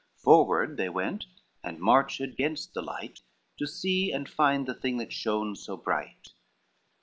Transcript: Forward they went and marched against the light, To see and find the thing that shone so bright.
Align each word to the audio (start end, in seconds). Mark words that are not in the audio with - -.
Forward 0.15 0.77
they 0.77 0.89
went 0.89 1.27
and 1.63 1.77
marched 1.79 2.21
against 2.21 2.73
the 2.73 2.81
light, 2.81 3.19
To 3.59 3.67
see 3.67 4.11
and 4.11 4.27
find 4.27 4.65
the 4.65 4.73
thing 4.73 4.97
that 4.97 5.13
shone 5.13 5.55
so 5.55 5.77
bright. 5.77 6.29